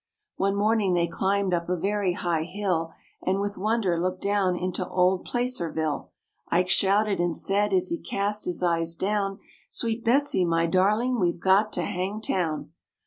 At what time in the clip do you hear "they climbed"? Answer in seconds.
0.95-1.53